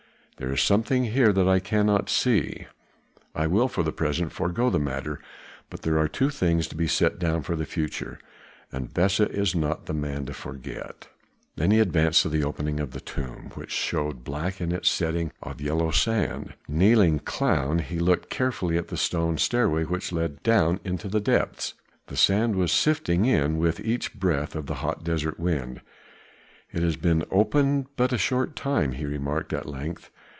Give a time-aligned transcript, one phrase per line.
[0.37, 2.65] There is something here that I cannot see.
[3.35, 5.19] I will for the present forego the matter,
[5.69, 8.17] but there are two things to be set down for the future,
[8.71, 11.09] and Besa is not the man to forget."
[11.57, 15.31] Then he advanced to the opening of the tomb, which showed black in its setting
[15.43, 20.79] of yellow sand; kneeling clown, he looked carefully at the stone stairway which led down
[20.83, 21.75] into the depths.
[22.07, 25.81] The sand was sifting in with each breath of the hot desert wind.
[26.71, 30.09] "It has been opened but a short time," he remarked at length.